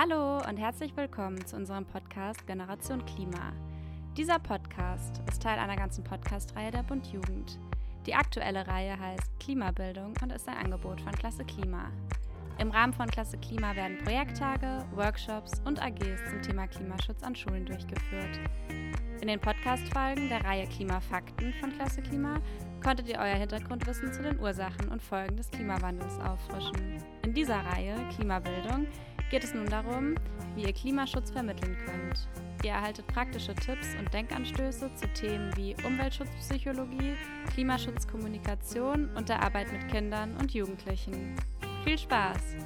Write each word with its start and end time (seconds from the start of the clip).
Hallo 0.00 0.38
und 0.48 0.58
herzlich 0.58 0.96
willkommen 0.96 1.44
zu 1.44 1.56
unserem 1.56 1.84
Podcast 1.84 2.46
Generation 2.46 3.04
Klima. 3.04 3.52
Dieser 4.16 4.38
Podcast 4.38 5.20
ist 5.28 5.42
Teil 5.42 5.58
einer 5.58 5.74
ganzen 5.74 6.04
Podcast-Reihe 6.04 6.70
der 6.70 6.84
Bund 6.84 7.04
Jugend. 7.08 7.58
Die 8.06 8.14
aktuelle 8.14 8.64
Reihe 8.68 8.96
heißt 8.96 9.40
Klimabildung 9.40 10.14
und 10.22 10.30
ist 10.30 10.48
ein 10.48 10.56
Angebot 10.56 11.00
von 11.00 11.10
Klasse 11.10 11.44
Klima. 11.44 11.90
Im 12.58 12.70
Rahmen 12.70 12.92
von 12.92 13.08
Klasse 13.08 13.38
Klima 13.38 13.74
werden 13.74 13.98
Projekttage, 14.04 14.86
Workshops 14.94 15.60
und 15.64 15.82
AGs 15.82 16.30
zum 16.30 16.42
Thema 16.42 16.68
Klimaschutz 16.68 17.24
an 17.24 17.34
Schulen 17.34 17.66
durchgeführt. 17.66 18.38
In 19.20 19.26
den 19.26 19.40
Podcast-Folgen 19.40 20.28
der 20.28 20.44
Reihe 20.44 20.68
Klimafakten 20.68 21.52
von 21.54 21.72
Klasse 21.72 22.02
Klima 22.02 22.40
konntet 22.84 23.08
ihr 23.08 23.18
euer 23.18 23.34
Hintergrundwissen 23.34 24.12
zu 24.12 24.22
den 24.22 24.38
Ursachen 24.38 24.90
und 24.92 25.02
Folgen 25.02 25.36
des 25.36 25.50
Klimawandels 25.50 26.20
auffrischen. 26.20 27.02
In 27.24 27.34
dieser 27.34 27.58
Reihe 27.66 27.96
Klimabildung 28.14 28.86
geht 29.30 29.44
es 29.44 29.52
nun 29.52 29.66
darum, 29.66 30.14
wie 30.54 30.62
ihr 30.62 30.72
Klimaschutz 30.72 31.30
vermitteln 31.30 31.76
könnt. 31.84 32.28
Ihr 32.64 32.70
erhaltet 32.70 33.06
praktische 33.08 33.54
Tipps 33.54 33.94
und 33.98 34.12
Denkanstöße 34.12 34.90
zu 34.94 35.06
Themen 35.12 35.54
wie 35.56 35.76
Umweltschutzpsychologie, 35.84 37.14
Klimaschutzkommunikation 37.52 39.10
und 39.14 39.28
der 39.28 39.42
Arbeit 39.42 39.70
mit 39.70 39.86
Kindern 39.88 40.34
und 40.36 40.54
Jugendlichen. 40.54 41.36
Viel 41.84 41.98
Spaß! 41.98 42.56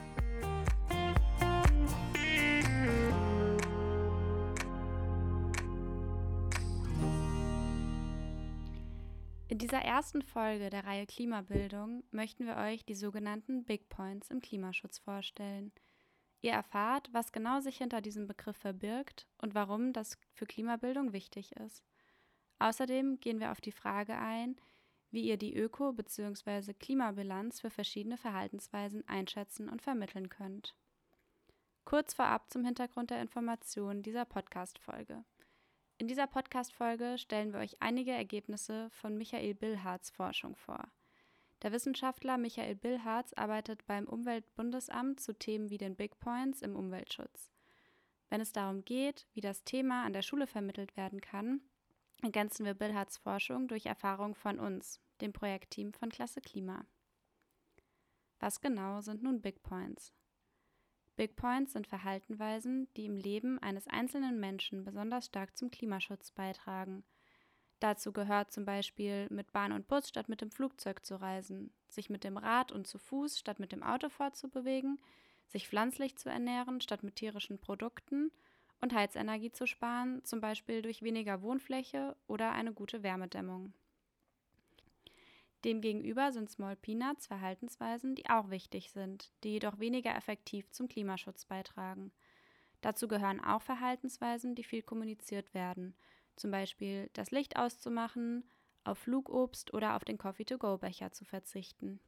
In 9.48 9.58
dieser 9.58 9.82
ersten 9.82 10.22
Folge 10.22 10.70
der 10.70 10.86
Reihe 10.86 11.06
Klimabildung 11.06 12.04
möchten 12.10 12.46
wir 12.46 12.56
euch 12.56 12.86
die 12.86 12.94
sogenannten 12.94 13.64
Big 13.64 13.88
Points 13.88 14.30
im 14.30 14.40
Klimaschutz 14.40 14.98
vorstellen– 14.98 15.72
Ihr 16.42 16.52
erfahrt, 16.52 17.08
was 17.12 17.32
genau 17.32 17.60
sich 17.60 17.78
hinter 17.78 18.00
diesem 18.00 18.26
Begriff 18.26 18.56
verbirgt 18.56 19.28
und 19.38 19.54
warum 19.54 19.92
das 19.92 20.18
für 20.34 20.44
Klimabildung 20.44 21.12
wichtig 21.12 21.52
ist. 21.52 21.84
Außerdem 22.58 23.20
gehen 23.20 23.38
wir 23.40 23.52
auf 23.52 23.60
die 23.60 23.72
Frage 23.72 24.16
ein, 24.16 24.56
wie 25.12 25.22
ihr 25.22 25.36
die 25.36 25.54
Öko- 25.56 25.92
bzw. 25.92 26.74
Klimabilanz 26.74 27.60
für 27.60 27.70
verschiedene 27.70 28.16
Verhaltensweisen 28.16 29.06
einschätzen 29.06 29.68
und 29.68 29.82
vermitteln 29.82 30.28
könnt. 30.28 30.74
Kurz 31.84 32.14
vorab 32.14 32.50
zum 32.50 32.64
Hintergrund 32.64 33.10
der 33.10 33.20
Informationen 33.20 34.02
dieser 34.02 34.24
Podcast-Folge. 34.24 35.24
In 35.98 36.08
dieser 36.08 36.26
Podcast-Folge 36.26 37.18
stellen 37.18 37.52
wir 37.52 37.60
euch 37.60 37.76
einige 37.80 38.12
Ergebnisse 38.12 38.90
von 38.90 39.16
Michael 39.16 39.54
Billhards 39.54 40.10
Forschung 40.10 40.56
vor. 40.56 40.88
Der 41.62 41.70
Wissenschaftler 41.70 42.38
Michael 42.38 42.74
Billharz 42.74 43.32
arbeitet 43.34 43.86
beim 43.86 44.08
Umweltbundesamt 44.08 45.20
zu 45.20 45.32
Themen 45.32 45.70
wie 45.70 45.78
den 45.78 45.94
Big 45.94 46.18
Points 46.18 46.60
im 46.60 46.74
Umweltschutz. 46.74 47.52
Wenn 48.30 48.40
es 48.40 48.52
darum 48.52 48.84
geht, 48.84 49.28
wie 49.32 49.40
das 49.40 49.62
Thema 49.62 50.04
an 50.04 50.12
der 50.12 50.22
Schule 50.22 50.48
vermittelt 50.48 50.96
werden 50.96 51.20
kann, 51.20 51.60
ergänzen 52.20 52.66
wir 52.66 52.74
Billhards 52.74 53.16
Forschung 53.16 53.68
durch 53.68 53.86
Erfahrung 53.86 54.34
von 54.34 54.58
uns, 54.58 55.00
dem 55.20 55.32
Projektteam 55.32 55.92
von 55.92 56.08
Klasse 56.08 56.40
Klima. 56.40 56.84
Was 58.40 58.60
genau 58.60 59.00
sind 59.00 59.22
nun 59.22 59.40
Big 59.40 59.62
Points? 59.62 60.12
Big 61.14 61.36
Points 61.36 61.74
sind 61.74 61.86
Verhaltenweisen, 61.86 62.88
die 62.96 63.06
im 63.06 63.16
Leben 63.16 63.60
eines 63.60 63.86
einzelnen 63.86 64.40
Menschen 64.40 64.82
besonders 64.82 65.26
stark 65.26 65.56
zum 65.56 65.70
Klimaschutz 65.70 66.32
beitragen– 66.32 67.04
Dazu 67.82 68.12
gehört 68.12 68.52
zum 68.52 68.64
Beispiel 68.64 69.26
mit 69.30 69.52
Bahn 69.52 69.72
und 69.72 69.88
Bus 69.88 70.08
statt 70.08 70.28
mit 70.28 70.40
dem 70.40 70.52
Flugzeug 70.52 71.04
zu 71.04 71.20
reisen, 71.20 71.72
sich 71.88 72.10
mit 72.10 72.22
dem 72.22 72.36
Rad 72.36 72.70
und 72.70 72.86
zu 72.86 72.96
Fuß 72.96 73.40
statt 73.40 73.58
mit 73.58 73.72
dem 73.72 73.82
Auto 73.82 74.08
fortzubewegen, 74.08 75.00
sich 75.48 75.66
pflanzlich 75.66 76.14
zu 76.16 76.30
ernähren 76.30 76.80
statt 76.80 77.02
mit 77.02 77.16
tierischen 77.16 77.58
Produkten 77.58 78.30
und 78.80 78.94
Heizenergie 78.94 79.50
zu 79.50 79.66
sparen, 79.66 80.24
zum 80.24 80.40
Beispiel 80.40 80.80
durch 80.80 81.02
weniger 81.02 81.42
Wohnfläche 81.42 82.14
oder 82.28 82.52
eine 82.52 82.72
gute 82.72 83.02
Wärmedämmung. 83.02 83.72
Demgegenüber 85.64 86.30
sind 86.30 86.52
Small 86.52 86.76
Peanuts 86.76 87.26
Verhaltensweisen, 87.26 88.14
die 88.14 88.30
auch 88.30 88.48
wichtig 88.48 88.92
sind, 88.92 89.32
die 89.42 89.54
jedoch 89.54 89.80
weniger 89.80 90.14
effektiv 90.14 90.70
zum 90.70 90.86
Klimaschutz 90.86 91.46
beitragen. 91.46 92.12
Dazu 92.80 93.08
gehören 93.08 93.40
auch 93.40 93.62
Verhaltensweisen, 93.62 94.54
die 94.54 94.62
viel 94.62 94.82
kommuniziert 94.82 95.52
werden, 95.52 95.96
zum 96.42 96.50
Beispiel 96.50 97.08
das 97.12 97.30
Licht 97.30 97.56
auszumachen, 97.56 98.42
auf 98.82 98.98
Flugobst 98.98 99.72
oder 99.72 99.94
auf 99.94 100.04
den 100.04 100.18
Coffee-to-go-Becher 100.18 101.12
zu 101.12 101.24
verzichten. 101.24 102.00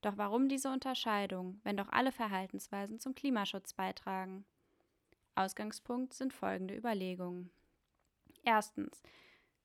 Doch 0.00 0.16
warum 0.16 0.48
diese 0.48 0.70
Unterscheidung, 0.70 1.60
wenn 1.62 1.76
doch 1.76 1.90
alle 1.90 2.12
Verhaltensweisen 2.12 2.98
zum 2.98 3.14
Klimaschutz 3.14 3.74
beitragen? 3.74 4.46
Ausgangspunkt 5.34 6.14
sind 6.14 6.32
folgende 6.32 6.74
Überlegungen. 6.74 7.50
Erstens. 8.42 9.02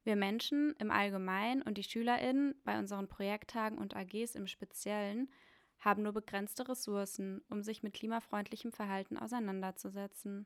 Wir 0.03 0.17
Menschen 0.17 0.75
im 0.77 0.91
Allgemeinen 0.91 1.61
und 1.61 1.77
die 1.77 1.83
SchülerInnen 1.83 2.55
bei 2.65 2.77
unseren 2.77 3.07
Projekttagen 3.07 3.77
und 3.77 3.95
AGs 3.95 4.35
im 4.35 4.47
Speziellen 4.47 5.31
haben 5.79 6.03
nur 6.03 6.11
begrenzte 6.11 6.67
Ressourcen, 6.67 7.41
um 7.49 7.63
sich 7.63 7.83
mit 7.83 7.93
klimafreundlichem 7.93 8.73
Verhalten 8.73 9.17
auseinanderzusetzen. 9.17 10.45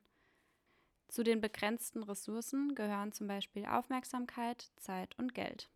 Zu 1.08 1.24
den 1.24 1.42
begrenzten 1.42 2.04
Ressourcen 2.04 2.76
gehören 2.76 3.12
zum 3.12 3.28
Beispiel 3.28 3.66
Aufmerksamkeit, 3.66 4.72
Zeit 4.78 5.18
und 5.18 5.34
Geld. 5.34 5.70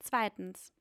Zweitens. 0.00 0.72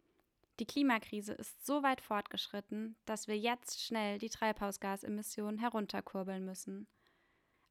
Die 0.60 0.66
Klimakrise 0.66 1.34
ist 1.34 1.66
so 1.66 1.84
weit 1.84 2.00
fortgeschritten, 2.00 2.96
dass 3.06 3.28
wir 3.28 3.38
jetzt 3.38 3.84
schnell 3.84 4.20
die 4.20 4.30
Treibhausgasemissionen 4.30 5.60
herunterkurbeln 5.60 6.46
müssen. 6.46 6.88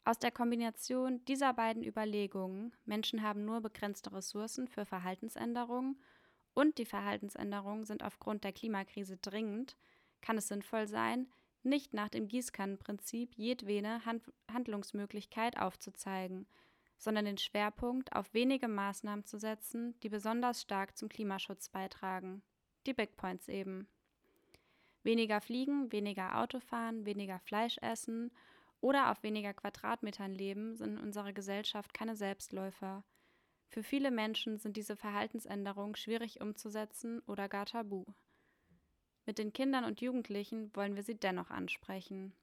Aus 0.05 0.19
der 0.19 0.31
Kombination 0.31 1.25
dieser 1.25 1.55
beiden 1.55 1.83
Überlegungen, 1.83 2.75
Menschen 2.85 3.23
haben 3.23 3.47
nur 3.47 3.63
begrenzte 3.63 4.13
Ressourcen 4.13 4.69
für 4.69 4.85
Verhaltensänderungen 4.85 5.99
und 6.53 6.77
die 6.77 6.85
Verhaltensänderungen 6.85 7.85
sind 7.85 8.03
aufgrund 8.03 8.45
der 8.45 8.53
Klimakrise 8.53 9.17
dringend, 9.17 9.77
kann 10.21 10.37
es 10.37 10.49
sinnvoll 10.49 10.87
sein, 10.89 11.27
nicht 11.65 11.95
nach 11.95 12.09
dem 12.09 12.29
Gießkannenprinzip 12.29 13.35
jedwede 13.35 14.05
Hand 14.05 14.33
Handlungsmöglichkeit 14.53 15.59
aufzuzeigen, 15.59 16.47
sondern 16.99 17.25
den 17.25 17.39
Schwerpunkt 17.39 18.15
auf 18.15 18.33
wenige 18.35 18.69
Maßnahmen 18.69 19.25
zu 19.25 19.39
setzen, 19.39 19.99
die 20.01 20.09
besonders 20.09 20.63
stark 20.63 20.97
zum 20.97 21.09
Klimaschutz 21.09 21.69
beitragen. 21.69 22.43
Die 22.87 22.95
Big 22.95 23.17
Points 23.17 23.49
eben. 23.49 23.89
Weniger 25.03 25.41
fliegen, 25.41 25.93
weniger 25.93 26.39
Autofahren, 26.39 27.05
weniger 27.05 27.39
Fleisch 27.41 27.77
essen 27.83 28.31
oder 28.81 29.11
auf 29.11 29.23
weniger 29.23 29.55
Quadratmetern 29.55 30.33
leben 30.33 30.77
sind 30.77 30.99
in 30.99 30.99
unserer 30.99 31.33
Gesellschaft 31.33 31.95
keine 31.95 32.17
Selbstläufer. 32.17 33.05
Für 33.69 33.83
viele 33.83 34.11
Menschen 34.11 34.59
sind 34.59 34.77
diese 34.77 34.97
Verhaltensänderungen 34.97 35.97
schwierig 35.97 36.41
umzusetzen 36.41 37.21
oder 37.27 37.49
gar 37.49 37.67
tabu. 37.67 38.05
Mit 39.27 39.39
den 39.39 39.53
Kindern 39.53 39.85
und 39.85 40.01
Jugendlichen 40.01 40.75
wollen 40.77 40.97
wir 40.97 41.03
sie 41.03 41.15
dennoch 41.15 41.51
ansprechen. 41.51 42.35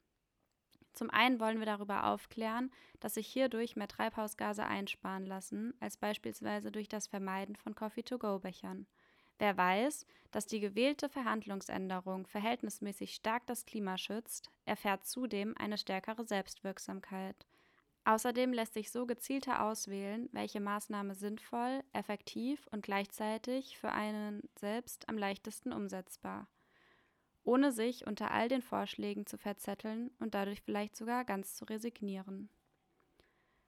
Zum 0.94 1.10
einen 1.10 1.40
wollen 1.40 1.60
wir 1.60 1.66
darüber 1.66 2.08
aufklären, 2.08 2.72
dass 3.00 3.14
sich 3.14 3.28
hierdurch 3.28 3.76
mehr 3.76 3.88
Treibhausgase 3.88 4.66
einsparen 4.66 5.26
lassen, 5.26 5.74
als 5.80 5.98
beispielsweise 5.98 6.72
durch 6.72 6.90
das 6.90 7.08
Vermeiden 7.08 7.56
von 7.56 7.76
Coffee-to-go-Bechern. 7.76 8.88
Wer 9.38 9.58
weiß, 9.58 10.06
dass 10.32 10.48
die 10.48 10.60
gewählte 10.60 11.08
Verhandlungsänderung 11.08 12.28
verhältnismäßig 12.28 13.16
stark 13.16 13.46
das 13.48 13.66
Klima 13.66 13.98
schützt, 13.98 14.52
erfährt 14.66 15.06
zudem 15.06 15.56
eine 15.58 15.78
stärkere 15.78 16.26
Selbstwirksamkeit. 16.26 17.48
Außerdem 18.04 18.52
lässt 18.52 18.74
sich 18.74 18.92
so 18.92 19.06
gezielter 19.06 19.64
auswählen, 19.64 20.28
welche 20.32 20.60
Maßnahme 20.60 21.16
sinnvoll, 21.16 21.84
effektiv 21.94 22.68
und 22.72 22.84
gleichzeitig 22.84 23.78
für 23.78 23.92
einen 23.92 24.42
selbst 24.60 25.08
am 25.08 25.18
leichtesten 25.18 25.72
umsetzbar 25.72 26.48
ohne 27.44 27.72
sich 27.72 28.06
unter 28.08 28.32
all 28.32 28.48
den 28.48 28.62
Vorschlägen 28.62 29.26
zu 29.26 29.38
verzetteln 29.38 30.12
und 30.20 30.34
dadurch 30.34 30.62
vielleicht 30.62 30.96
sogar 30.96 31.26
ganz 31.26 31.56
zu 31.56 31.66
resignieren. 31.66 32.50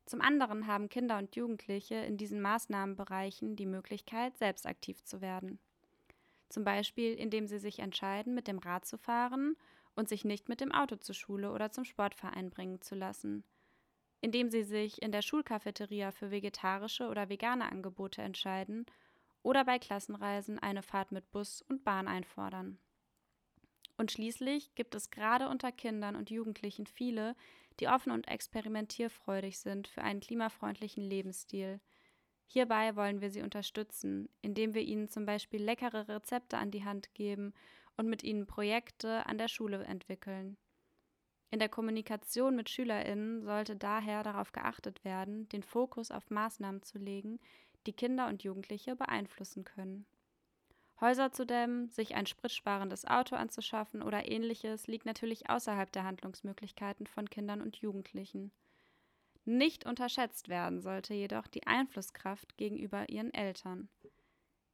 Zum 0.05 0.21
anderen 0.21 0.67
haben 0.67 0.89
Kinder 0.89 1.17
und 1.17 1.35
Jugendliche 1.35 1.95
in 1.95 2.17
diesen 2.17 2.41
Maßnahmenbereichen 2.41 3.55
die 3.55 3.65
Möglichkeit, 3.65 4.37
selbst 4.37 4.67
aktiv 4.67 5.03
zu 5.03 5.21
werden. 5.21 5.59
Zum 6.49 6.63
Beispiel, 6.63 7.13
indem 7.13 7.47
sie 7.47 7.57
sich 7.57 7.79
entscheiden, 7.79 8.35
mit 8.35 8.47
dem 8.47 8.59
Rad 8.59 8.85
zu 8.85 8.97
fahren 8.97 9.55
und 9.95 10.09
sich 10.09 10.25
nicht 10.25 10.49
mit 10.49 10.61
dem 10.61 10.71
Auto 10.71 10.97
zur 10.97 11.15
Schule 11.15 11.51
oder 11.51 11.71
zum 11.71 11.85
Sportverein 11.85 12.49
bringen 12.49 12.81
zu 12.81 12.95
lassen. 12.95 13.43
Indem 14.21 14.49
sie 14.49 14.63
sich 14.63 15.01
in 15.01 15.11
der 15.11 15.21
Schulcafeteria 15.21 16.11
für 16.11 16.31
vegetarische 16.31 17.07
oder 17.07 17.29
vegane 17.29 17.71
Angebote 17.71 18.21
entscheiden 18.21 18.85
oder 19.41 19.65
bei 19.65 19.79
Klassenreisen 19.79 20.59
eine 20.59 20.83
Fahrt 20.83 21.11
mit 21.11 21.31
Bus 21.31 21.61
und 21.61 21.83
Bahn 21.83 22.07
einfordern. 22.07 22.77
Und 23.97 24.11
schließlich 24.11 24.73
gibt 24.75 24.95
es 24.95 25.11
gerade 25.11 25.49
unter 25.49 25.71
Kindern 25.71 26.15
und 26.15 26.29
Jugendlichen 26.29 26.87
viele, 26.87 27.35
die 27.79 27.87
offen 27.87 28.11
und 28.11 28.27
experimentierfreudig 28.27 29.59
sind 29.59 29.87
für 29.87 30.01
einen 30.01 30.19
klimafreundlichen 30.19 31.03
Lebensstil. 31.03 31.79
Hierbei 32.47 32.95
wollen 32.95 33.21
wir 33.21 33.29
sie 33.29 33.41
unterstützen, 33.41 34.29
indem 34.41 34.73
wir 34.73 34.81
ihnen 34.81 35.09
zum 35.09 35.25
Beispiel 35.25 35.63
leckere 35.63 36.07
Rezepte 36.07 36.57
an 36.57 36.71
die 36.71 36.83
Hand 36.83 37.13
geben 37.13 37.53
und 37.97 38.07
mit 38.07 38.23
ihnen 38.23 38.47
Projekte 38.47 39.25
an 39.25 39.37
der 39.37 39.47
Schule 39.47 39.83
entwickeln. 39.83 40.57
In 41.51 41.59
der 41.59 41.69
Kommunikation 41.69 42.55
mit 42.55 42.69
Schülerinnen 42.69 43.43
sollte 43.43 43.75
daher 43.75 44.23
darauf 44.23 44.51
geachtet 44.51 45.03
werden, 45.03 45.47
den 45.49 45.61
Fokus 45.61 46.09
auf 46.09 46.31
Maßnahmen 46.31 46.81
zu 46.81 46.97
legen, 46.97 47.39
die 47.85 47.93
Kinder 47.93 48.27
und 48.27 48.43
Jugendliche 48.43 48.95
beeinflussen 48.95 49.63
können. 49.63 50.05
Häuser 51.03 51.33
zu 51.33 51.45
dämmen, 51.45 51.89
sich 51.89 52.15
ein 52.15 52.25
spritsparendes 52.25 53.03
Auto 53.03 53.35
anzuschaffen 53.35 54.01
oder 54.01 54.31
ähnliches 54.31 54.87
liegt 54.87 55.05
natürlich 55.05 55.49
außerhalb 55.49 55.91
der 55.91 56.05
Handlungsmöglichkeiten 56.05 57.07
von 57.07 57.29
Kindern 57.29 57.61
und 57.61 57.75
Jugendlichen. 57.75 58.53
Nicht 59.43 59.85
unterschätzt 59.85 60.47
werden 60.47 60.79
sollte 60.79 61.13
jedoch 61.13 61.47
die 61.47 61.67
Einflusskraft 61.67 62.55
gegenüber 62.55 63.09
ihren 63.09 63.33
Eltern. 63.33 63.89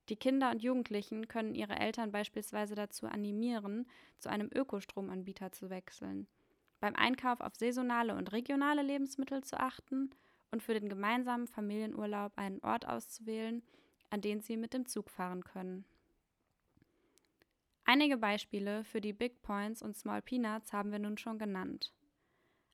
Die 0.09 0.17
Kinder 0.17 0.51
und 0.51 0.61
Jugendlichen 0.61 1.27
können 1.27 1.55
ihre 1.55 1.79
Eltern 1.79 2.11
beispielsweise 2.11 2.75
dazu 2.75 3.07
animieren, 3.07 3.89
zu 4.19 4.29
einem 4.29 4.51
Ökostromanbieter 4.53 5.51
zu 5.51 5.71
wechseln, 5.71 6.27
beim 6.79 6.95
Einkauf 6.95 7.41
auf 7.41 7.55
saisonale 7.55 8.13
und 8.13 8.31
regionale 8.33 8.83
Lebensmittel 8.83 9.43
zu 9.43 9.59
achten 9.59 10.11
und 10.51 10.61
für 10.61 10.75
den 10.75 10.89
gemeinsamen 10.89 11.47
Familienurlaub 11.47 12.33
einen 12.35 12.59
Ort 12.59 12.87
auszuwählen, 12.87 13.63
an 14.11 14.21
den 14.21 14.41
sie 14.41 14.57
mit 14.57 14.75
dem 14.75 14.85
Zug 14.85 15.09
fahren 15.09 15.43
können. 15.43 15.85
Einige 17.91 18.17
Beispiele 18.17 18.83
für 18.83 19.01
die 19.01 19.13
Big 19.13 19.41
Points 19.41 19.81
und 19.81 19.97
Small 19.97 20.21
Peanuts 20.21 20.73
haben 20.73 20.91
wir 20.91 20.99
nun 20.99 21.17
schon 21.17 21.39
genannt. 21.39 21.91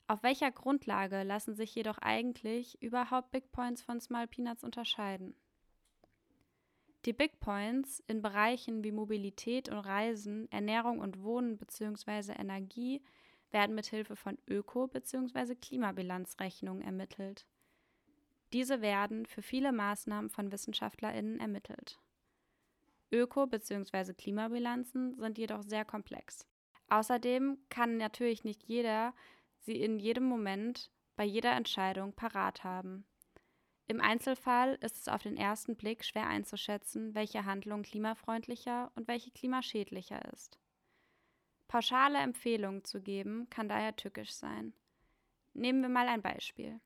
Auf 0.08 0.22
welcher 0.22 0.52
Grundlage 0.52 1.22
lassen 1.22 1.54
sich 1.54 1.74
jedoch 1.74 1.96
eigentlich 1.96 2.82
überhaupt 2.82 3.30
Big 3.30 3.50
Points 3.50 3.80
von 3.80 3.98
Small 3.98 4.26
Peanuts 4.26 4.62
unterscheiden? 4.62 5.34
Die 7.06 7.14
Big 7.14 7.40
Points 7.40 8.04
in 8.06 8.20
Bereichen 8.20 8.84
wie 8.84 8.92
Mobilität 8.92 9.70
und 9.70 9.78
Reisen, 9.78 10.52
Ernährung 10.52 11.00
und 11.00 11.22
Wohnen 11.22 11.56
bzw. 11.56 12.32
Energie 12.32 13.02
werden 13.52 13.74
mit 13.74 13.86
Hilfe 13.86 14.16
von 14.16 14.36
Öko- 14.46 14.86
bzw. 14.86 15.54
Klimabilanzrechnungen 15.54 16.82
ermittelt. 16.82 17.46
Diese 18.52 18.82
werden 18.82 19.24
für 19.24 19.40
viele 19.40 19.72
Maßnahmen 19.72 20.28
von 20.28 20.52
WissenschaftlerInnen 20.52 21.40
ermittelt. 21.40 21.98
Öko- 23.12 23.46
bzw. 23.46 24.14
Klimabilanzen 24.14 25.18
sind 25.18 25.38
jedoch 25.38 25.62
sehr 25.62 25.84
komplex. 25.84 26.46
Außerdem 26.88 27.58
kann 27.68 27.96
natürlich 27.96 28.44
nicht 28.44 28.62
jeder 28.64 29.14
sie 29.60 29.80
in 29.82 29.98
jedem 29.98 30.24
Moment 30.24 30.90
bei 31.16 31.24
jeder 31.24 31.52
Entscheidung 31.52 32.12
parat 32.12 32.62
haben. 32.64 33.04
Im 33.88 34.00
Einzelfall 34.00 34.78
ist 34.80 34.96
es 34.96 35.08
auf 35.08 35.22
den 35.22 35.36
ersten 35.36 35.76
Blick 35.76 36.04
schwer 36.04 36.26
einzuschätzen, 36.26 37.14
welche 37.14 37.44
Handlung 37.44 37.82
klimafreundlicher 37.82 38.90
und 38.94 39.06
welche 39.06 39.30
klimaschädlicher 39.30 40.32
ist. 40.32 40.58
Pauschale 41.68 42.18
Empfehlungen 42.18 42.84
zu 42.84 43.00
geben, 43.00 43.48
kann 43.50 43.68
daher 43.68 43.94
tückisch 43.94 44.32
sein. 44.32 44.72
Nehmen 45.52 45.82
wir 45.82 45.88
mal 45.88 46.08
ein 46.08 46.22
Beispiel. 46.22 46.80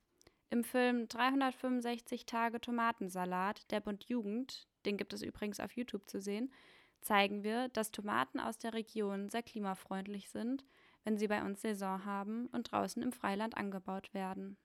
Im 0.51 0.65
Film 0.65 1.09
365 1.09 2.27
Tage 2.27 2.61
Tomatensalat 2.61 3.71
der 3.71 3.81
Bund 3.81 4.05
Jugend 4.05 4.69
den 4.85 4.97
gibt 4.97 5.13
es 5.13 5.23
übrigens 5.23 5.61
auf 5.61 5.73
YouTube 5.73 6.09
zu 6.09 6.21
sehen, 6.21 6.53
zeigen 7.01 7.43
wir, 7.43 7.69
dass 7.69 7.91
Tomaten 7.91 8.41
aus 8.41 8.59
der 8.59 8.75
Region 8.75 9.29
sehr 9.29 9.43
klimafreundlich 9.43 10.31
sind, 10.31 10.65
wenn 11.05 11.17
sie 11.17 11.29
bei 11.29 11.43
uns 11.43 11.63
Saison 11.63 12.05
haben 12.05 12.47
und 12.49 12.73
draußen 12.73 13.03
im 13.03 13.13
Freiland 13.13 13.57
angebaut 13.57 14.13
werden. 14.13 14.57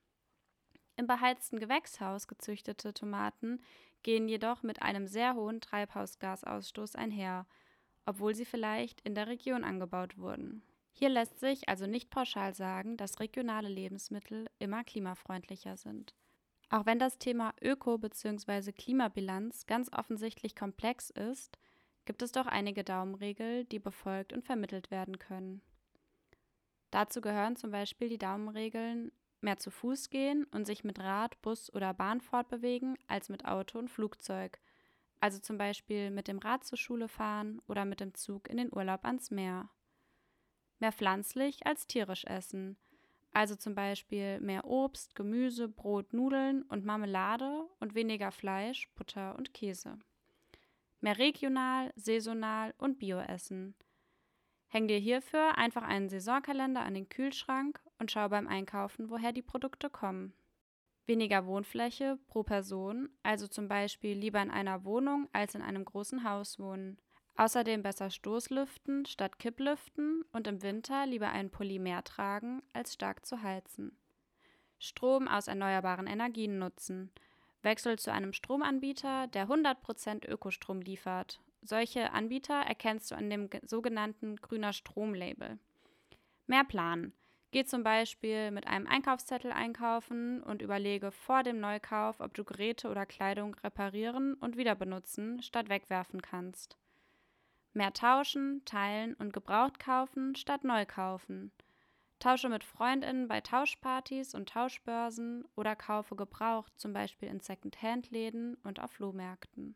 Im 0.98 1.08
beheizten 1.08 1.60
Gewächshaus 1.60 2.28
gezüchtete 2.28 2.94
Tomaten 2.94 3.62
gehen 4.04 4.28
jedoch 4.28 4.64
mit 4.64 4.82
einem 4.82 5.08
sehr 5.08 5.36
hohen 5.36 5.62
Treibhausgasausstoß 5.62 6.96
einher, 6.96 7.46
obwohl 8.06 8.36
sie 8.36 8.46
vielleicht 8.46 9.02
in 9.02 9.16
der 9.16 9.28
Region 9.28 9.64
angebaut 9.64 10.18
wurden. 10.18 10.64
Hier 10.92 11.10
lässt 11.10 11.40
sich 11.40 11.68
also 11.68 11.88
nicht 11.88 12.10
pauschal 12.10 12.54
sagen, 12.54 12.96
dass 12.96 13.20
regionale 13.20 13.68
Lebensmittel 13.68 14.48
immer 14.60 14.84
klimafreundlicher 14.86 15.76
sind. 15.76 16.14
Auch 16.70 16.86
wenn 16.86 17.00
das 17.00 17.18
Thema 17.18 17.54
Öko- 17.62 17.98
bzw. 17.98 18.72
Klimabilanz 18.72 19.66
ganz 19.68 19.92
offensichtlich 19.94 20.56
komplex 20.56 21.10
ist, 21.10 21.58
gibt 22.06 22.22
es 22.22 22.32
doch 22.32 22.46
einige 22.46 22.84
Daumenregel, 22.84 23.66
die 23.66 23.80
befolgt 23.80 24.34
und 24.34 24.44
vermittelt 24.44 24.92
werden 24.92 25.20
können. 25.20 25.62
Dazu 26.92 27.22
gehören 27.22 27.56
zum 27.56 27.72
Beispiel 27.72 28.10
die 28.10 28.18
Daumenregeln 28.18 29.12
mehr 29.42 29.58
zu 29.58 29.70
Fuß 29.70 30.10
gehen 30.10 30.46
und 30.46 30.66
sich 30.66 30.84
mit 30.84 31.00
Rad, 31.00 31.42
Bus 31.42 31.74
oder 31.74 31.94
Bahn 31.94 32.22
fortbewegen 32.22 32.98
als 33.08 33.30
mit 33.30 33.46
Auto 33.46 33.78
und 33.78 33.90
Flugzeug, 33.90 34.60
also 35.20 35.40
zum 35.40 35.58
Beispiel 35.58 36.10
mit 36.10 36.28
dem 36.28 36.40
Rad 36.40 36.64
zur 36.64 36.78
Schule 36.78 37.08
fahren 37.08 37.62
oder 37.68 37.86
mit 37.86 38.00
dem 38.00 38.14
Zug 38.14 38.50
in 38.50 38.58
den 38.58 38.74
Urlaub 38.74 39.06
ans 39.06 39.32
Meer. 39.32 39.70
Mehr 40.80 40.92
pflanzlich 40.92 41.66
als 41.66 41.88
tierisch 41.88 42.26
essen, 42.26 42.78
also 43.36 43.56
zum 43.56 43.76
Beispiel 43.76 44.40
mehr 44.40 44.64
Obst, 44.64 45.14
Gemüse, 45.14 45.68
Brot, 45.68 46.14
Nudeln 46.14 46.64
und 46.64 46.86
Marmelade 46.86 47.68
und 47.82 47.94
weniger 47.94 48.32
Fleisch, 48.32 48.90
Butter 48.96 49.36
und 49.38 49.54
Käse. 49.54 50.00
Mehr 51.02 51.18
regional, 51.18 51.92
saisonal 51.98 52.74
und 52.78 52.98
Bio 52.98 53.20
essen. 53.20 53.76
Häng 54.68 54.88
dir 54.88 54.98
hierfür 54.98 55.58
einfach 55.58 55.84
einen 55.84 56.08
Saisonkalender 56.08 56.82
an 56.82 56.94
den 56.94 57.10
Kühlschrank 57.10 57.82
und 58.00 58.10
schau 58.10 58.30
beim 58.30 58.48
Einkaufen, 58.48 59.10
woher 59.10 59.34
die 59.34 59.42
Produkte 59.42 59.90
kommen. 59.90 60.34
Weniger 61.06 61.46
Wohnfläche 61.46 62.18
pro 62.28 62.44
Person, 62.44 63.10
also 63.22 63.48
zum 63.48 63.68
Beispiel 63.68 64.18
lieber 64.18 64.42
in 64.42 64.50
einer 64.50 64.86
Wohnung 64.86 65.28
als 65.34 65.56
in 65.56 65.62
einem 65.62 65.84
großen 65.84 66.24
Haus 66.24 66.58
wohnen. 66.58 66.98
Außerdem 67.38 67.84
besser 67.84 68.10
Stoßlüften 68.10 69.06
statt 69.06 69.40
Kipplüften 69.40 70.24
und 70.32 70.48
im 70.48 70.62
Winter 70.62 71.06
lieber 71.06 71.30
einen 71.30 71.50
Pulli 71.50 71.80
mehr 71.80 72.04
tragen, 72.04 72.64
als 72.72 72.94
stark 72.94 73.26
zu 73.26 73.42
heizen. 73.42 73.98
Strom 74.80 75.28
aus 75.28 75.48
erneuerbaren 75.48 76.08
Energien 76.08 76.60
nutzen. 76.60 77.12
Wechsel 77.62 78.00
zu 78.00 78.12
einem 78.14 78.32
Stromanbieter, 78.32 79.28
der 79.28 79.48
100% 79.50 80.30
Ökostrom 80.30 80.82
liefert. 80.82 81.42
Solche 81.62 82.14
Anbieter 82.14 82.56
erkennst 82.56 83.12
du 83.12 83.16
an 83.16 83.30
dem 83.30 83.50
sogenannten 83.64 84.38
grüner 84.38 84.72
Strom-Label. 84.72 85.58
Mehr 86.48 86.64
planen. 86.64 87.14
Geh 87.52 87.66
zum 87.66 87.84
Beispiel 87.84 88.52
mit 88.52 88.68
einem 88.68 88.86
Einkaufszettel 88.86 89.52
einkaufen 89.52 90.44
und 90.44 90.62
überlege 90.62 91.12
vor 91.12 91.42
dem 91.42 91.60
Neukauf, 91.60 92.20
ob 92.20 92.34
du 92.34 92.44
Geräte 92.44 92.90
oder 92.90 93.06
Kleidung 93.06 93.56
reparieren 93.56 94.36
und 94.36 94.58
wieder 94.58 94.76
benutzen 94.76 95.42
statt 95.42 95.70
wegwerfen 95.70 96.22
kannst. 96.22 96.78
Mehr 97.76 97.92
tauschen, 97.92 98.64
teilen 98.64 99.16
und 99.16 99.34
gebraucht 99.34 99.80
kaufen 99.80 100.34
statt 100.36 100.64
neu 100.64 100.86
kaufen. 100.86 101.52
Tausche 102.20 102.48
mit 102.48 102.64
Freundinnen 102.64 103.28
bei 103.28 103.42
Tauschpartys 103.42 104.34
und 104.34 104.48
Tauschbörsen 104.48 105.44
oder 105.56 105.76
kaufe 105.76 106.16
gebraucht, 106.16 106.72
zum 106.80 106.94
Beispiel 106.94 107.28
in 107.28 107.42
Second-Hand-Läden 107.42 108.56
und 108.64 108.80
auf 108.80 108.92
Flohmärkten. 108.92 109.76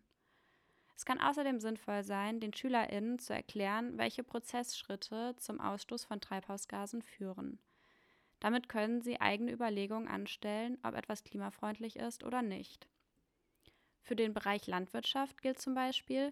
Es 0.96 1.04
kann 1.04 1.20
außerdem 1.20 1.60
sinnvoll 1.60 2.04
sein, 2.04 2.40
den 2.40 2.54
SchülerInnen 2.54 3.20
zu 3.20 3.34
erklären, 3.34 3.98
welche 3.98 4.24
Prozessschritte 4.24 5.36
zum 5.36 5.60
Ausstoß 5.60 6.06
von 6.06 6.22
Treibhausgasen 6.22 7.02
führen. 7.02 7.60
Damit 8.40 8.70
können 8.70 9.02
sie 9.02 9.20
eigene 9.20 9.52
Überlegungen 9.52 10.08
anstellen, 10.08 10.78
ob 10.84 10.96
etwas 10.96 11.26
klimafreundlich 11.26 11.98
ist 11.98 12.24
oder 12.24 12.44
nicht. 12.44 12.88
Für 14.02 14.16
den 14.16 14.34
Bereich 14.34 14.68
Landwirtschaft 14.68 15.42
gilt 15.42 15.60
zum 15.60 15.74
Beispiel, 15.74 16.32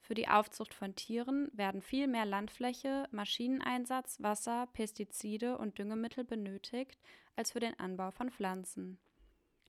für 0.00 0.14
die 0.14 0.28
Aufzucht 0.28 0.74
von 0.74 0.94
Tieren 0.94 1.50
werden 1.52 1.82
viel 1.82 2.06
mehr 2.06 2.24
Landfläche, 2.24 3.08
Maschineneinsatz, 3.10 4.22
Wasser, 4.22 4.68
Pestizide 4.72 5.58
und 5.58 5.78
Düngemittel 5.78 6.24
benötigt 6.24 6.98
als 7.36 7.52
für 7.52 7.60
den 7.60 7.78
Anbau 7.78 8.10
von 8.10 8.30
Pflanzen. 8.30 8.98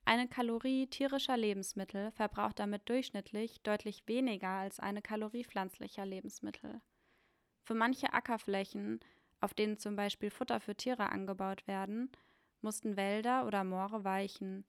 Eine 0.06 0.28
Kalorie 0.28 0.88
tierischer 0.88 1.38
Lebensmittel 1.38 2.12
verbraucht 2.12 2.60
damit 2.60 2.90
durchschnittlich 2.90 3.62
deutlich 3.62 4.08
weniger 4.08 4.50
als 4.50 4.80
eine 4.80 5.02
Kalorie 5.02 5.44
pflanzlicher 5.44 6.06
Lebensmittel. 6.06 6.82
Für 7.62 7.76
manche 7.76 8.14
Ackerflächen, 8.14 9.02
auf 9.42 9.54
denen 9.54 9.78
zum 9.78 9.96
Beispiel 9.96 10.32
Futter 10.32 10.60
für 10.60 10.76
Tiere 10.76 11.10
angebaut 11.12 11.68
werden, 11.68 12.12
mussten 12.62 12.98
Wälder 12.98 13.46
oder 13.46 13.64
Moore 13.64 14.04
weichen. 14.04 14.66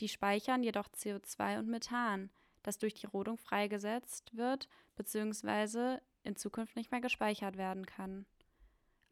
Die 0.00 0.08
speichern 0.08 0.62
jedoch 0.62 0.88
CO2 0.88 1.60
und 1.60 1.68
Methan, 1.68 2.30
das 2.64 2.78
durch 2.78 2.94
die 2.94 3.06
Rodung 3.06 3.38
freigesetzt 3.38 4.36
wird 4.36 4.68
bzw. 4.96 5.98
in 6.24 6.34
Zukunft 6.34 6.74
nicht 6.74 6.90
mehr 6.90 7.00
gespeichert 7.00 7.56
werden 7.56 7.86
kann. 7.86 8.26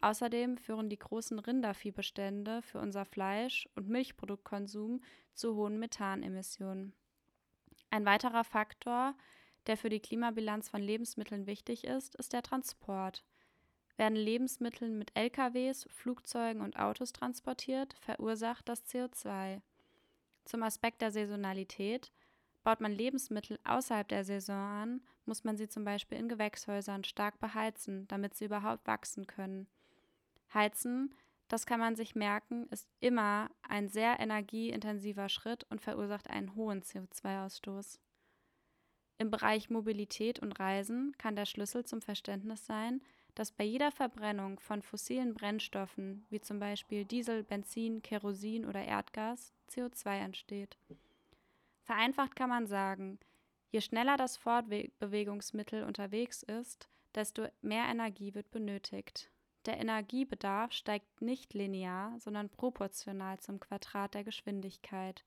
Außerdem 0.01 0.59
führen 0.59 0.91
die 0.91 0.99
großen 0.99 1.39
Rinderviehbestände 1.39 2.61
für 2.63 2.81
unser 2.81 3.05
Fleisch- 3.05 3.69
und 3.77 3.89
Milchproduktkonsum 3.89 5.01
zu 5.33 5.55
hohen 5.55 5.79
Methanemissionen. 5.79 6.93
Ein 7.91 8.05
weiterer 8.05 8.43
Faktor, 8.43 9.15
der 9.67 9.77
für 9.77 9.91
die 9.91 10.01
Klimabilanz 10.01 10.69
von 10.69 10.83
Lebensmitteln 10.83 11.47
wichtig 11.47 11.85
ist, 11.85 12.17
ist 12.17 12.33
der 12.33 12.43
Transport. 12.43 13.25
Werden 13.97 14.17
Lebensmittel 14.17 14.91
mit 14.91 15.17
LKWs, 15.17 15.87
Flugzeugen 15.89 16.63
und 16.63 16.77
Autos 16.79 17.13
transportiert, 17.13 17.95
verursacht 18.01 18.69
das 18.69 18.85
CO2. 18.87 19.61
Zum 20.45 20.65
Aspekt 20.65 21.03
der 21.03 21.13
Saisonalität 21.13 22.11
Baut 22.65 22.81
man 22.81 22.93
Lebensmittel 22.93 23.59
außerhalb 23.65 24.09
der 24.09 24.25
Saison 24.25 24.57
an, 24.57 25.01
muss 25.25 25.45
man 25.45 25.57
sie 25.57 25.69
zum 25.69 25.85
Beispiel 25.85 26.19
in 26.19 26.29
Gewächshäusern 26.29 27.05
stark 27.05 27.41
beheizen, 27.41 28.07
damit 28.09 28.35
sie 28.35 28.45
überhaupt 28.45 28.87
wachsen 28.87 29.27
können. 29.27 29.67
Heizen 30.55 31.15
das 31.53 31.67
kann 31.67 31.81
man 31.81 31.97
sich 31.97 32.15
merken, 32.15 32.67
ist 32.71 32.89
immer 33.01 33.51
ein 33.61 33.91
sehr 33.91 34.19
energieintensiver 34.19 35.29
Schritt 35.29 35.67
und 35.69 35.83
verursacht 35.83 36.31
einen 36.31 36.55
hohen 36.55 36.81
CO2-Ausstoß. 36.81 37.99
Im 39.19 39.31
Bereich 39.31 39.69
Mobilität 39.69 40.39
und 40.39 40.53
Reisen 40.53 41.15
kann 41.19 41.37
der 41.37 41.45
Schlüssel 41.45 41.85
zum 41.85 42.01
Verständnis 42.01 42.65
sein, 42.65 43.03
dass 43.35 43.53
bei 43.53 43.65
jeder 43.65 43.93
Verbrennung 43.93 44.61
von 44.61 44.81
fossilen 44.81 45.35
Brennstoffen, 45.35 46.25
wie 46.31 46.41
zum 46.41 46.59
Beispiel 46.59 47.05
Diesel, 47.05 47.43
Benzin, 47.43 48.01
Kerosin 48.01 48.65
oder 48.65 48.83
Erdgas, 48.83 49.53
CO2 49.71 50.21
entsteht. 50.21 50.79
Vereinfacht 51.83 52.37
kann 52.37 52.49
man 52.49 52.67
sagen, 52.67 53.19
je 53.71 53.81
schneller 53.81 54.17
das 54.17 54.37
Fortbewegungsmittel 54.37 55.85
unterwegs 55.85 56.43
ist, 56.43 56.89
desto 57.15 57.47
mehr 57.61 57.85
Energie 57.85 58.35
wird 58.35 58.51
benötigt. 58.51 59.31
Der 59.67 59.79
Energiebedarf 59.79 60.73
steigt 60.73 61.23
nicht 61.23 61.55
linear, 61.55 62.19
sondern 62.19 62.49
proportional 62.49 63.39
zum 63.39 63.61
Quadrat 63.61 64.15
der 64.15 64.25
Geschwindigkeit. 64.25 65.25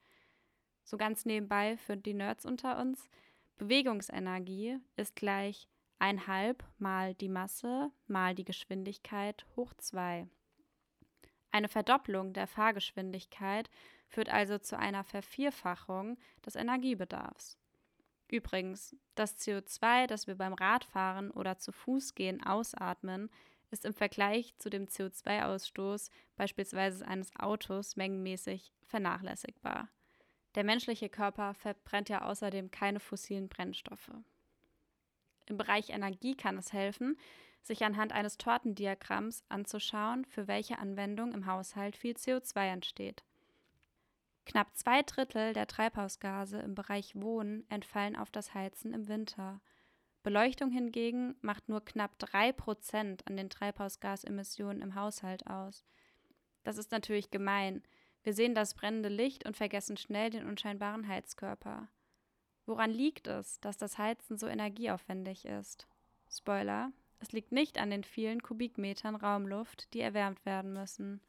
So 0.83 0.97
ganz 0.97 1.25
nebenbei 1.25 1.77
für 1.77 1.95
die 1.95 2.13
Nerds 2.13 2.45
unter 2.45 2.79
uns, 2.79 3.09
Bewegungsenergie 3.57 4.79
ist 4.97 5.15
gleich 5.15 5.69
1,5 5.99 6.57
mal 6.77 7.13
die 7.15 7.29
Masse 7.29 7.89
mal 8.07 8.35
die 8.35 8.43
Geschwindigkeit 8.43 9.45
hoch 9.55 9.73
2. 9.77 10.27
Eine 11.55 11.69
Verdopplung 11.69 12.33
der 12.33 12.47
Fahrgeschwindigkeit 12.47 13.69
führt 14.09 14.27
also 14.27 14.57
zu 14.57 14.77
einer 14.77 15.05
Vervierfachung 15.05 16.17
des 16.45 16.57
Energiebedarfs. 16.57 17.57
Übrigens, 18.27 18.93
das 19.15 19.37
CO2, 19.37 20.05
das 20.05 20.27
wir 20.27 20.35
beim 20.35 20.51
Radfahren 20.51 21.31
oder 21.31 21.57
zu 21.57 21.71
Fuß 21.71 22.13
gehen 22.13 22.45
ausatmen, 22.45 23.29
ist 23.71 23.85
im 23.85 23.93
Vergleich 23.93 24.53
zu 24.57 24.69
dem 24.69 24.87
CO2-Ausstoß 24.87 26.09
beispielsweise 26.35 27.07
eines 27.07 27.33
Autos 27.37 27.95
mengenmäßig 27.95 28.73
vernachlässigbar. 28.83 29.87
Der 30.55 30.65
menschliche 30.65 31.07
Körper 31.07 31.53
verbrennt 31.53 32.09
ja 32.09 32.25
außerdem 32.25 32.69
keine 32.69 32.99
fossilen 32.99 33.47
Brennstoffe. 33.47 34.11
Im 35.45 35.55
Bereich 35.55 35.91
Energie 35.91 36.35
kann 36.35 36.57
es 36.57 36.73
helfen, 36.73 37.17
sich 37.65 37.83
anhand 37.83 38.13
eines 38.13 38.37
Tortendiagramms 38.37 39.43
anzuschauen, 39.49 40.23
für 40.25 40.47
welche 40.47 40.77
Anwendung 40.77 41.33
im 41.33 41.47
Haushalt 41.47 41.95
viel 41.95 42.13
CO2 42.13 42.71
entsteht. 42.71 43.23
Knapp 44.45 44.75
zwei 44.75 45.01
Drittel 45.01 45.53
der 45.53 45.65
Treibhausgase 45.65 46.59
im 46.59 46.75
Bereich 46.75 47.15
Wohnen 47.15 47.67
entfallen 47.69 48.15
auf 48.15 48.29
das 48.29 48.53
Heizen 48.53 48.93
im 48.93 49.07
Winter. 49.07 49.59
Beleuchtung 50.21 50.69
hingegen 50.69 51.35
macht 51.41 51.67
nur 51.67 51.83
knapp 51.83 52.19
drei 52.19 52.51
Prozent 52.51 53.25
an 53.27 53.35
den 53.35 53.49
Treibhausgasemissionen 53.49 54.81
im 54.81 54.93
Haushalt 54.93 55.47
aus. 55.47 55.85
Das 56.63 56.77
ist 56.77 56.91
natürlich 56.91 57.31
gemein. 57.31 57.81
Wir 58.21 58.33
sehen 58.33 58.53
das 58.53 58.75
brennende 58.75 59.09
Licht 59.09 59.45
und 59.45 59.57
vergessen 59.57 59.97
schnell 59.97 60.29
den 60.29 60.45
unscheinbaren 60.45 61.07
Heizkörper. 61.07 61.89
Woran 62.67 62.91
liegt 62.91 63.27
es, 63.27 63.59
dass 63.59 63.77
das 63.77 63.97
Heizen 63.97 64.37
so 64.37 64.47
energieaufwendig 64.47 65.45
ist? 65.45 65.87
Spoiler, 66.29 66.91
es 67.19 67.31
liegt 67.31 67.51
nicht 67.51 67.77
an 67.79 67.89
den 67.89 68.03
vielen 68.03 68.41
Kubikmetern 68.41 69.15
Raumluft, 69.15 69.93
die 69.93 70.01
erwärmt 70.01 70.45
werden 70.45 70.73
müssen. 70.73 71.21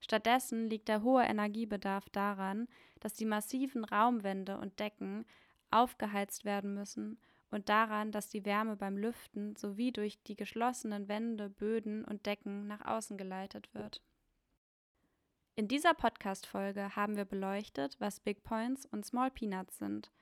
Stattdessen 0.00 0.68
liegt 0.68 0.88
der 0.88 1.02
hohe 1.02 1.24
Energiebedarf 1.24 2.08
daran, 2.10 2.68
dass 3.00 3.14
die 3.14 3.24
massiven 3.24 3.84
Raumwände 3.84 4.58
und 4.58 4.78
Decken 4.78 5.24
aufgeheizt 5.70 6.44
werden 6.44 6.74
müssen 6.74 7.18
und 7.50 7.68
daran, 7.68 8.12
dass 8.12 8.28
die 8.28 8.44
Wärme 8.44 8.76
beim 8.76 8.96
Lüften 8.96 9.56
sowie 9.56 9.92
durch 9.92 10.22
die 10.24 10.36
geschlossenen 10.36 11.08
Wände, 11.08 11.48
Böden 11.48 12.04
und 12.04 12.26
Decken 12.26 12.66
nach 12.66 12.84
außen 12.84 13.16
geleitet 13.16 13.72
wird. 13.74 14.02
In 15.54 15.68
dieser 15.68 15.94
Podcast-Folge 15.94 16.94
haben 16.94 17.16
wir 17.16 17.24
beleuchtet, 17.24 17.96
was 17.98 18.20
Big 18.20 18.42
Points 18.42 18.84
und 18.86 19.06
Small 19.06 19.30
Peanuts 19.30 19.78
sind– 19.78 20.10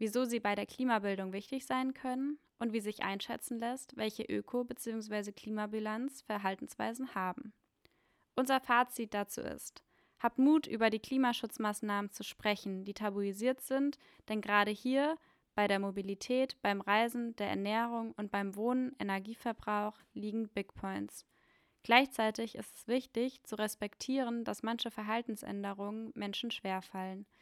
wieso 0.00 0.24
sie 0.24 0.40
bei 0.40 0.54
der 0.54 0.66
Klimabildung 0.66 1.32
wichtig 1.32 1.66
sein 1.66 1.92
können 1.94 2.38
und 2.58 2.72
wie 2.72 2.80
sich 2.80 3.02
einschätzen 3.02 3.58
lässt, 3.58 3.96
welche 3.96 4.24
Öko- 4.24 4.64
bzw. 4.64 5.30
Klimabilanz 5.30 6.22
Verhaltensweisen 6.22 7.14
haben. 7.14 7.52
Unser 8.34 8.60
Fazit 8.60 9.12
dazu 9.12 9.42
ist, 9.42 9.84
habt 10.18 10.38
Mut, 10.38 10.66
über 10.66 10.88
die 10.88 10.98
Klimaschutzmaßnahmen 10.98 12.10
zu 12.10 12.24
sprechen, 12.24 12.84
die 12.84 12.94
tabuisiert 12.94 13.60
sind, 13.60 13.98
denn 14.28 14.40
gerade 14.40 14.70
hier 14.70 15.16
bei 15.54 15.68
der 15.68 15.78
Mobilität, 15.78 16.56
beim 16.62 16.80
Reisen, 16.80 17.36
der 17.36 17.48
Ernährung 17.48 18.12
und 18.12 18.30
beim 18.30 18.56
Wohnen, 18.56 18.96
Energieverbrauch 18.98 19.98
liegen 20.14 20.48
Big 20.48 20.74
Points. 20.74 21.26
Gleichzeitig 21.82 22.54
ist 22.54 22.74
es 22.74 22.88
wichtig 22.88 23.42
zu 23.42 23.56
respektieren, 23.56 24.44
dass 24.44 24.62
manche 24.62 24.90
Verhaltensänderungen 24.90 26.10
Menschen 26.14 26.50
schwerfallen– 26.50 27.26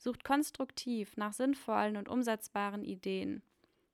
sucht 0.00 0.24
konstruktiv 0.24 1.16
nach 1.16 1.32
sinnvollen 1.32 1.96
und 1.96 2.08
umsetzbaren 2.08 2.84
Ideen. 2.84 3.42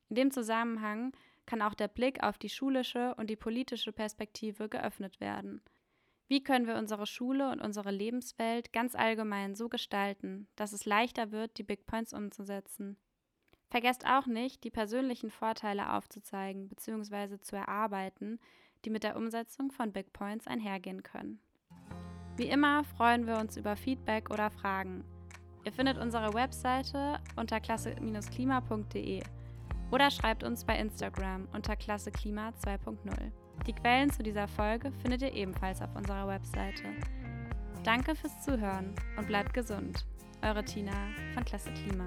In 0.08 0.16
dem 0.16 0.30
Zusammenhang 0.30 1.12
kann 1.46 1.62
auch 1.62 1.75
der 1.75 1.88
Blick 1.88 2.22
auf 2.22 2.38
die 2.38 2.48
schulische 2.48 3.14
und 3.16 3.28
die 3.28 3.36
politische 3.36 3.92
Perspektive 3.92 4.68
geöffnet 4.68 5.20
werden. 5.20 5.60
Wie 6.28 6.42
können 6.42 6.66
wir 6.66 6.76
unsere 6.76 7.06
Schule 7.06 7.50
und 7.50 7.60
unsere 7.60 7.90
Lebenswelt 7.90 8.72
ganz 8.72 8.94
allgemein 8.94 9.54
so 9.54 9.68
gestalten, 9.68 10.48
dass 10.56 10.72
es 10.72 10.84
leichter 10.84 11.30
wird, 11.30 11.58
die 11.58 11.62
Big 11.62 11.86
Points 11.86 12.12
umzusetzen? 12.12 12.96
Vergesst 13.68 14.06
auch 14.06 14.26
nicht, 14.26 14.62
die 14.64 14.70
persönlichen 14.70 15.30
Vorteile 15.30 15.92
aufzuzeigen 15.92 16.68
bzw. 16.68 17.40
zu 17.40 17.56
erarbeiten, 17.56 18.38
die 18.84 18.90
mit 18.90 19.02
der 19.02 19.16
Umsetzung 19.16 19.72
von 19.72 19.92
Big 19.92 20.12
Points 20.12 20.46
einhergehen 20.46 21.02
können. 21.02 21.40
Wie 22.36 22.48
immer 22.48 22.84
freuen 22.84 23.26
wir 23.26 23.38
uns 23.38 23.56
über 23.56 23.76
Feedback 23.76 24.30
oder 24.30 24.50
Fragen. 24.50 25.04
Ihr 25.66 25.73
findet 25.73 25.99
unsere 25.99 26.32
Webseite 26.32 27.18
unter 27.35 27.58
klasse-klima.de 27.58 29.20
oder 29.90 30.11
schreibt 30.12 30.44
uns 30.44 30.64
bei 30.64 30.78
Instagram 30.78 31.49
unter 31.52 31.75
klasseklima 31.75 32.52
2.0. 32.64 32.96
Die 33.66 33.73
Quellen 33.73 34.12
zu 34.12 34.23
dieser 34.23 34.46
Folge 34.46 34.92
findet 35.02 35.23
ihr 35.23 35.32
ebenfalls 35.32 35.82
auf 35.82 35.92
unserer 35.96 36.28
Webseite. 36.28 36.85
Danke 37.82 38.14
fürs 38.14 38.40
Zuhören 38.42 38.94
und 39.18 39.26
bleibt 39.26 39.54
gesund. 39.54 40.06
Eure 40.40 40.64
Tina 40.64 40.92
von 41.35 41.44
Klasse 41.44 41.73
Klima. 41.73 42.06